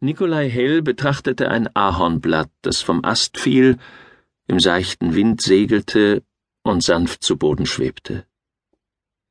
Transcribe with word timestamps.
Nikolai 0.00 0.50
Hell 0.50 0.82
betrachtete 0.82 1.48
ein 1.50 1.74
Ahornblatt, 1.74 2.50
das 2.60 2.82
vom 2.82 3.02
Ast 3.02 3.38
fiel, 3.38 3.78
im 4.46 4.60
seichten 4.60 5.14
Wind 5.14 5.40
segelte 5.40 6.22
und 6.62 6.82
sanft 6.82 7.22
zu 7.22 7.38
Boden 7.38 7.64
schwebte. 7.64 8.26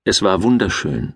Es 0.04 0.24
war 0.24 0.42
wunderschön. 0.42 1.16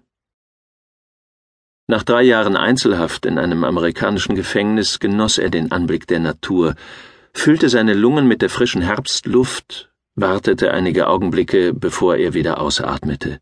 Nach 1.88 2.04
drei 2.04 2.22
Jahren 2.22 2.56
Einzelhaft 2.56 3.26
in 3.26 3.40
einem 3.40 3.64
amerikanischen 3.64 4.36
Gefängnis 4.36 5.00
genoss 5.00 5.40
er 5.40 5.50
den 5.50 5.72
Anblick 5.72 6.06
der 6.06 6.20
Natur, 6.20 6.76
füllte 7.34 7.70
seine 7.70 7.96
Lungen 7.96 8.28
mit 8.28 8.44
der 8.44 8.52
frischen 8.52 8.84
Herbstluft, 8.84 9.92
wartete 10.14 10.72
einige 10.72 11.08
Augenblicke, 11.08 11.74
bevor 11.74 12.18
er 12.18 12.36
wieder 12.36 12.62
ausatmete. 12.62 13.40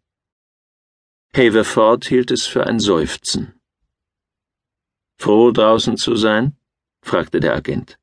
Haverford 1.36 2.06
hielt 2.06 2.32
es 2.32 2.46
für 2.46 2.66
ein 2.66 2.80
Seufzen. 2.80 3.57
Froh, 5.20 5.52
draußen 5.52 5.98
zu 5.98 6.16
sein? 6.16 6.54
fragte 7.04 7.40
der 7.40 7.56
Agent. 7.56 7.98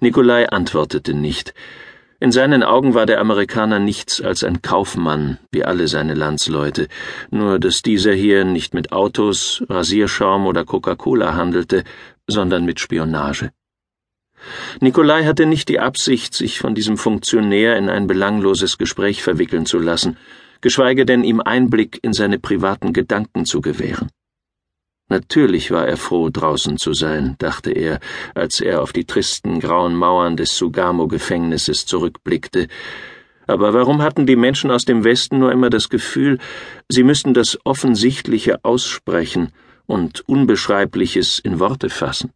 Nikolai 0.00 0.48
antwortete 0.48 1.14
nicht. 1.14 1.54
In 2.18 2.32
seinen 2.32 2.62
Augen 2.62 2.94
war 2.94 3.06
der 3.06 3.20
Amerikaner 3.20 3.78
nichts 3.78 4.20
als 4.20 4.44
ein 4.44 4.60
Kaufmann, 4.60 5.38
wie 5.52 5.64
alle 5.64 5.88
seine 5.88 6.14
Landsleute, 6.14 6.88
nur 7.30 7.58
dass 7.58 7.80
dieser 7.82 8.12
hier 8.12 8.44
nicht 8.44 8.74
mit 8.74 8.92
Autos, 8.92 9.62
Rasierschaum 9.68 10.46
oder 10.46 10.64
Coca-Cola 10.64 11.34
handelte, 11.34 11.84
sondern 12.26 12.64
mit 12.64 12.80
Spionage. 12.80 13.52
Nikolai 14.80 15.24
hatte 15.24 15.46
nicht 15.46 15.68
die 15.68 15.80
Absicht, 15.80 16.34
sich 16.34 16.58
von 16.58 16.74
diesem 16.74 16.96
Funktionär 16.98 17.76
in 17.76 17.88
ein 17.88 18.06
belangloses 18.06 18.78
Gespräch 18.78 19.22
verwickeln 19.22 19.64
zu 19.64 19.78
lassen, 19.78 20.16
geschweige 20.60 21.06
denn 21.06 21.24
ihm 21.24 21.40
Einblick 21.40 22.00
in 22.02 22.12
seine 22.12 22.38
privaten 22.38 22.92
Gedanken 22.92 23.46
zu 23.46 23.60
gewähren. 23.60 24.10
Natürlich 25.10 25.72
war 25.72 25.88
er 25.88 25.96
froh, 25.96 26.30
draußen 26.30 26.78
zu 26.78 26.94
sein, 26.94 27.34
dachte 27.38 27.72
er, 27.72 27.98
als 28.36 28.60
er 28.60 28.80
auf 28.80 28.92
die 28.92 29.04
tristen 29.04 29.58
grauen 29.58 29.96
Mauern 29.96 30.36
des 30.36 30.56
Sugamo-Gefängnisses 30.56 31.84
zurückblickte. 31.84 32.68
Aber 33.48 33.74
warum 33.74 34.02
hatten 34.02 34.24
die 34.24 34.36
Menschen 34.36 34.70
aus 34.70 34.84
dem 34.84 35.02
Westen 35.02 35.40
nur 35.40 35.50
immer 35.50 35.68
das 35.68 35.88
Gefühl, 35.88 36.38
sie 36.88 37.02
müssten 37.02 37.34
das 37.34 37.58
Offensichtliche 37.64 38.64
aussprechen 38.64 39.52
und 39.86 40.20
Unbeschreibliches 40.28 41.40
in 41.40 41.58
Worte 41.58 41.90
fassen? 41.90 42.32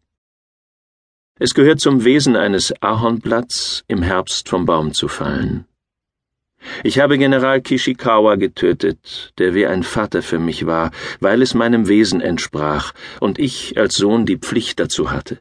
Es 1.38 1.54
gehört 1.54 1.78
zum 1.78 2.04
Wesen 2.04 2.34
eines 2.34 2.72
Ahornblatts, 2.82 3.84
im 3.86 4.02
Herbst 4.02 4.48
vom 4.48 4.66
Baum 4.66 4.92
zu 4.94 5.06
fallen. 5.06 5.64
Ich 6.82 6.98
habe 6.98 7.18
General 7.18 7.60
Kishikawa 7.60 8.36
getötet, 8.36 9.32
der 9.38 9.54
wie 9.54 9.66
ein 9.66 9.82
Vater 9.82 10.22
für 10.22 10.38
mich 10.38 10.66
war, 10.66 10.90
weil 11.20 11.42
es 11.42 11.54
meinem 11.54 11.88
Wesen 11.88 12.20
entsprach 12.20 12.92
und 13.20 13.38
ich 13.38 13.78
als 13.78 13.96
Sohn 13.96 14.26
die 14.26 14.38
Pflicht 14.38 14.80
dazu 14.80 15.10
hatte. 15.10 15.38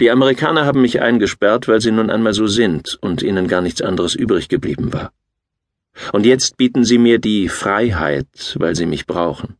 Die 0.00 0.10
Amerikaner 0.10 0.64
haben 0.64 0.80
mich 0.80 1.02
eingesperrt, 1.02 1.66
weil 1.66 1.80
sie 1.80 1.90
nun 1.90 2.10
einmal 2.10 2.32
so 2.32 2.46
sind 2.46 2.98
und 3.00 3.22
ihnen 3.22 3.48
gar 3.48 3.60
nichts 3.60 3.82
anderes 3.82 4.14
übrig 4.14 4.48
geblieben 4.48 4.92
war. 4.92 5.12
Und 6.12 6.24
jetzt 6.24 6.56
bieten 6.56 6.84
sie 6.84 6.98
mir 6.98 7.18
die 7.18 7.48
Freiheit, 7.48 8.56
weil 8.58 8.76
sie 8.76 8.86
mich 8.86 9.06
brauchen. 9.06 9.56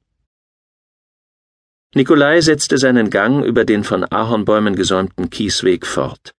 Nikolai 1.94 2.40
setzte 2.40 2.78
seinen 2.78 3.10
Gang 3.10 3.44
über 3.44 3.64
den 3.64 3.82
von 3.82 4.04
Ahornbäumen 4.04 4.76
gesäumten 4.76 5.30
Kiesweg 5.30 5.86
fort. 5.86 6.34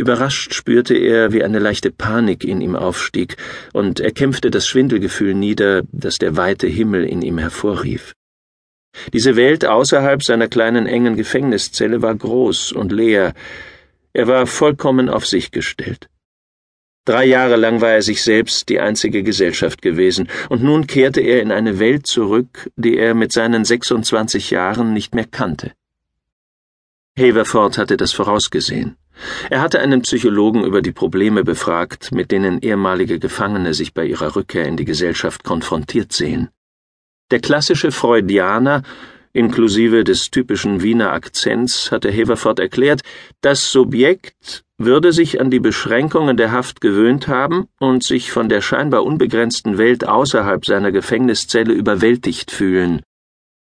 Überrascht 0.00 0.54
spürte 0.54 0.94
er, 0.94 1.30
wie 1.34 1.44
eine 1.44 1.58
leichte 1.58 1.90
Panik 1.90 2.42
in 2.42 2.62
ihm 2.62 2.74
aufstieg, 2.74 3.36
und 3.74 4.00
er 4.00 4.12
kämpfte 4.12 4.50
das 4.50 4.66
Schwindelgefühl 4.66 5.34
nieder, 5.34 5.82
das 5.92 6.16
der 6.16 6.38
weite 6.38 6.66
Himmel 6.66 7.04
in 7.04 7.20
ihm 7.20 7.36
hervorrief. 7.36 8.14
Diese 9.12 9.36
Welt 9.36 9.66
außerhalb 9.66 10.22
seiner 10.22 10.48
kleinen 10.48 10.86
engen 10.86 11.16
Gefängniszelle 11.16 12.00
war 12.00 12.14
groß 12.14 12.72
und 12.72 12.92
leer, 12.92 13.34
er 14.14 14.26
war 14.26 14.46
vollkommen 14.46 15.10
auf 15.10 15.26
sich 15.26 15.50
gestellt. 15.50 16.08
Drei 17.04 17.26
Jahre 17.26 17.56
lang 17.56 17.82
war 17.82 17.90
er 17.90 18.02
sich 18.02 18.22
selbst 18.22 18.70
die 18.70 18.80
einzige 18.80 19.22
Gesellschaft 19.22 19.82
gewesen, 19.82 20.28
und 20.48 20.62
nun 20.62 20.86
kehrte 20.86 21.20
er 21.20 21.42
in 21.42 21.52
eine 21.52 21.78
Welt 21.78 22.06
zurück, 22.06 22.70
die 22.76 22.96
er 22.96 23.12
mit 23.12 23.32
seinen 23.32 23.66
26 23.66 24.50
Jahren 24.50 24.94
nicht 24.94 25.14
mehr 25.14 25.26
kannte. 25.26 25.72
Haverford 27.18 27.76
hatte 27.76 27.98
das 27.98 28.12
vorausgesehen. 28.12 28.96
Er 29.50 29.60
hatte 29.60 29.80
einen 29.80 30.02
Psychologen 30.02 30.64
über 30.64 30.82
die 30.82 30.92
Probleme 30.92 31.44
befragt, 31.44 32.12
mit 32.12 32.30
denen 32.30 32.60
ehemalige 32.60 33.18
Gefangene 33.18 33.74
sich 33.74 33.94
bei 33.94 34.04
ihrer 34.04 34.36
Rückkehr 34.36 34.66
in 34.66 34.76
die 34.76 34.84
Gesellschaft 34.84 35.44
konfrontiert 35.44 36.12
sehen. 36.12 36.48
Der 37.30 37.40
klassische 37.40 37.92
Freudianer, 37.92 38.82
inklusive 39.32 40.02
des 40.04 40.30
typischen 40.30 40.82
Wiener 40.82 41.12
Akzents, 41.12 41.92
hatte 41.92 42.12
Haverford 42.12 42.58
erklärt, 42.58 43.02
das 43.40 43.70
Subjekt 43.70 44.64
würde 44.78 45.12
sich 45.12 45.40
an 45.40 45.50
die 45.50 45.60
Beschränkungen 45.60 46.36
der 46.36 46.52
Haft 46.52 46.80
gewöhnt 46.80 47.28
haben 47.28 47.68
und 47.78 48.02
sich 48.02 48.32
von 48.32 48.48
der 48.48 48.62
scheinbar 48.62 49.04
unbegrenzten 49.04 49.76
Welt 49.78 50.08
außerhalb 50.08 50.64
seiner 50.64 50.90
Gefängniszelle 50.90 51.72
überwältigt 51.72 52.50
fühlen, 52.50 53.02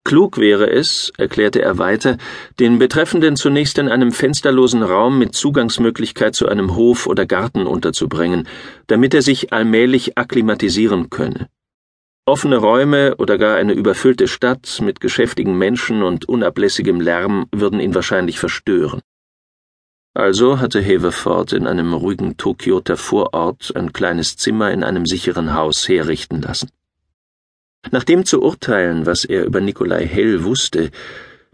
Klug 0.03 0.37
wäre 0.37 0.69
es, 0.69 1.11
erklärte 1.17 1.61
er 1.61 1.77
weiter, 1.77 2.17
den 2.59 2.79
Betreffenden 2.79 3.35
zunächst 3.35 3.77
in 3.77 3.87
einem 3.87 4.11
fensterlosen 4.11 4.81
Raum 4.81 5.19
mit 5.19 5.35
Zugangsmöglichkeit 5.35 6.35
zu 6.35 6.47
einem 6.47 6.75
Hof 6.75 7.05
oder 7.05 7.25
Garten 7.25 7.67
unterzubringen, 7.67 8.47
damit 8.87 9.13
er 9.13 9.21
sich 9.21 9.53
allmählich 9.53 10.17
akklimatisieren 10.17 11.09
könne. 11.09 11.49
Offene 12.25 12.57
Räume 12.57 13.15
oder 13.17 13.37
gar 13.37 13.57
eine 13.57 13.73
überfüllte 13.73 14.27
Stadt 14.27 14.79
mit 14.81 14.99
geschäftigen 14.99 15.57
Menschen 15.57 16.03
und 16.03 16.27
unablässigem 16.27 16.99
Lärm 16.99 17.47
würden 17.51 17.79
ihn 17.79 17.95
wahrscheinlich 17.95 18.39
verstören. 18.39 19.01
Also 20.13 20.59
hatte 20.59 20.83
Haverford 20.83 21.53
in 21.53 21.67
einem 21.67 21.93
ruhigen 21.93 22.37
Tokioter 22.37 22.97
Vorort 22.97 23.71
ein 23.75 23.93
kleines 23.93 24.35
Zimmer 24.35 24.71
in 24.71 24.83
einem 24.83 25.05
sicheren 25.05 25.53
Haus 25.53 25.87
herrichten 25.87 26.41
lassen. 26.41 26.69
Nach 27.89 28.03
dem 28.03 28.25
zu 28.25 28.41
urteilen, 28.41 29.05
was 29.05 29.25
er 29.25 29.45
über 29.45 29.59
Nikolai 29.59 30.05
Hell 30.05 30.43
wusste, 30.43 30.91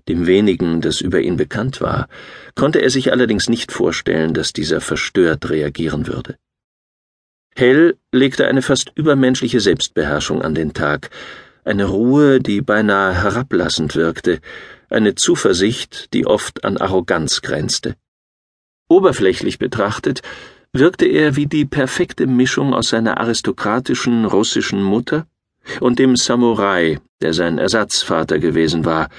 dem 0.07 0.27
wenigen, 0.27 0.81
das 0.81 1.01
über 1.01 1.21
ihn 1.21 1.37
bekannt 1.37 1.79
war, 1.79 2.07
konnte 2.55 2.81
er 2.81 2.89
sich 2.89 3.11
allerdings 3.11 3.49
nicht 3.49 3.71
vorstellen, 3.71 4.33
dass 4.33 4.53
dieser 4.53 4.81
verstört 4.81 5.49
reagieren 5.49 6.07
würde. 6.07 6.37
Hell 7.55 7.97
legte 8.11 8.47
eine 8.47 8.61
fast 8.61 8.91
übermenschliche 8.95 9.59
Selbstbeherrschung 9.59 10.41
an 10.41 10.53
den 10.53 10.73
Tag, 10.73 11.09
eine 11.63 11.85
Ruhe, 11.85 12.39
die 12.39 12.61
beinahe 12.61 13.13
herablassend 13.13 13.95
wirkte, 13.95 14.39
eine 14.89 15.15
Zuversicht, 15.15 16.13
die 16.13 16.25
oft 16.25 16.63
an 16.63 16.77
Arroganz 16.77 17.41
grenzte. 17.41 17.95
Oberflächlich 18.87 19.59
betrachtet 19.59 20.21
wirkte 20.71 21.05
er 21.05 21.35
wie 21.35 21.47
die 21.47 21.65
perfekte 21.65 22.27
Mischung 22.27 22.73
aus 22.73 22.89
seiner 22.89 23.19
aristokratischen 23.19 24.25
russischen 24.25 24.81
Mutter 24.81 25.25
und 25.79 25.99
dem 25.99 26.15
Samurai, 26.15 26.99
der 27.21 27.33
sein 27.33 27.57
Ersatzvater 27.57 28.39
gewesen 28.39 28.85
war, 28.85 29.09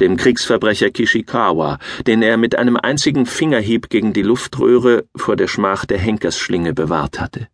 dem 0.00 0.16
Kriegsverbrecher 0.16 0.90
Kishikawa, 0.90 1.78
den 2.06 2.22
er 2.22 2.36
mit 2.36 2.58
einem 2.58 2.76
einzigen 2.76 3.26
Fingerhieb 3.26 3.88
gegen 3.88 4.12
die 4.12 4.22
Luftröhre 4.22 5.04
vor 5.16 5.36
der 5.36 5.48
Schmach 5.48 5.86
der 5.86 5.98
Henkersschlinge 5.98 6.74
bewahrt 6.74 7.18
hatte. 7.18 7.48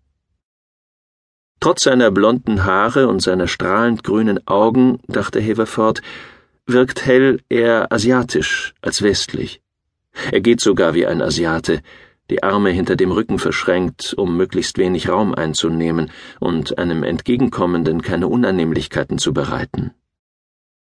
Trotz 1.60 1.84
seiner 1.84 2.10
blonden 2.10 2.64
Haare 2.64 3.06
und 3.06 3.20
seiner 3.22 3.46
strahlend 3.46 4.02
grünen 4.02 4.44
Augen, 4.48 4.98
dachte 5.06 5.40
Haverford, 5.40 6.02
wirkt 6.66 7.06
Hell 7.06 7.40
eher 7.48 7.92
asiatisch 7.92 8.74
als 8.82 9.02
westlich. 9.02 9.62
Er 10.32 10.40
geht 10.40 10.60
sogar 10.60 10.94
wie 10.94 11.06
ein 11.06 11.22
Asiate, 11.22 11.80
die 12.32 12.43
Arme 12.43 12.70
hinter 12.70 12.97
dem 12.97 13.12
Rücken 13.12 13.38
verschränkt, 13.38 14.15
um 14.16 14.38
möglichst 14.38 14.78
wenig 14.78 15.10
Raum 15.10 15.34
einzunehmen 15.34 16.10
und 16.41 16.78
einem 16.78 17.03
Entgegenkommenden 17.03 18.00
keine 18.00 18.26
Unannehmlichkeiten 18.26 19.19
zu 19.19 19.34
bereiten. 19.34 19.93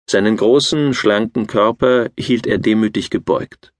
Seinen 0.09 0.37
großen, 0.37 0.95
schlanken 0.95 1.49
Körper 1.49 2.11
hielt 2.17 2.47
er 2.47 2.59
demütig 2.59 3.11
gebeugt. 3.11 3.73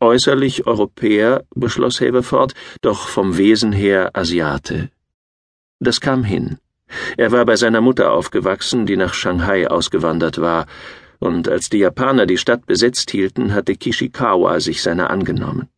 Äußerlich 0.00 0.66
Europäer, 0.66 1.44
beschloss 1.54 2.00
Haverford, 2.00 2.54
doch 2.82 3.06
vom 3.06 3.36
Wesen 3.36 3.70
her 3.70 4.10
Asiate. 4.14 4.90
Das 5.78 6.00
kam 6.00 6.24
hin. 6.24 6.58
Er 7.16 7.30
war 7.30 7.44
bei 7.44 7.54
seiner 7.54 7.80
Mutter 7.80 8.10
aufgewachsen, 8.10 8.84
die 8.84 8.96
nach 8.96 9.14
Shanghai 9.14 9.68
ausgewandert 9.68 10.40
war, 10.40 10.66
und 11.20 11.48
als 11.48 11.70
die 11.70 11.78
Japaner 11.78 12.26
die 12.26 12.36
Stadt 12.36 12.66
besetzt 12.66 13.12
hielten, 13.12 13.54
hatte 13.54 13.76
Kishikawa 13.76 14.58
sich 14.58 14.82
seiner 14.82 15.10
angenommen. 15.10 15.68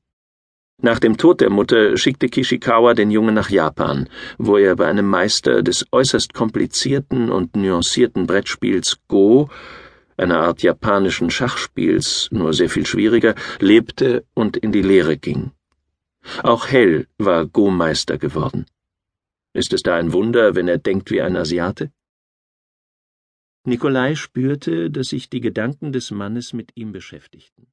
Nach 0.80 1.00
dem 1.00 1.16
Tod 1.16 1.40
der 1.40 1.50
Mutter 1.50 1.96
schickte 1.96 2.28
Kishikawa 2.28 2.94
den 2.94 3.10
Jungen 3.10 3.34
nach 3.34 3.50
Japan, 3.50 4.08
wo 4.38 4.56
er 4.56 4.76
bei 4.76 4.86
einem 4.86 5.06
Meister 5.06 5.62
des 5.64 5.84
äußerst 5.90 6.34
komplizierten 6.34 7.30
und 7.30 7.56
nuancierten 7.56 8.28
Brettspiels 8.28 8.98
Go, 9.08 9.48
einer 10.16 10.38
Art 10.38 10.62
japanischen 10.62 11.30
Schachspiels, 11.30 12.28
nur 12.30 12.52
sehr 12.54 12.70
viel 12.70 12.86
schwieriger, 12.86 13.34
lebte 13.58 14.24
und 14.34 14.56
in 14.56 14.70
die 14.70 14.82
Lehre 14.82 15.16
ging. 15.16 15.50
Auch 16.44 16.68
Hell 16.68 17.08
war 17.18 17.46
Go-Meister 17.46 18.16
geworden. 18.16 18.66
Ist 19.54 19.72
es 19.72 19.82
da 19.82 19.96
ein 19.96 20.12
Wunder, 20.12 20.54
wenn 20.54 20.68
er 20.68 20.78
denkt 20.78 21.10
wie 21.10 21.20
ein 21.20 21.36
Asiate? 21.36 21.90
Nikolai 23.64 24.14
spürte, 24.14 24.90
dass 24.90 25.08
sich 25.08 25.28
die 25.28 25.40
Gedanken 25.40 25.92
des 25.92 26.12
Mannes 26.12 26.52
mit 26.52 26.70
ihm 26.76 26.92
beschäftigten. 26.92 27.66